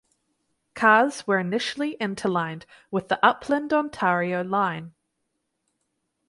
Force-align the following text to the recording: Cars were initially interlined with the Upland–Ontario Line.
Cars 0.73 1.27
were 1.27 1.37
initially 1.37 1.91
interlined 2.01 2.65
with 2.89 3.07
the 3.07 3.23
Upland–Ontario 3.23 4.43
Line. 4.43 4.95